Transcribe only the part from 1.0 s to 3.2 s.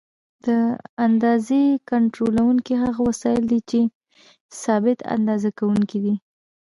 اندازې کنټرولوونکي هغه